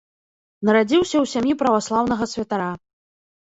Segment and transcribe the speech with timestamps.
[0.69, 2.71] Нарадзіўся ў сям'і праваслаўнага святара.